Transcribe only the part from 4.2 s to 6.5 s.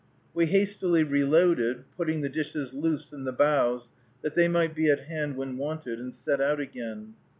that they might be at hand when wanted, and set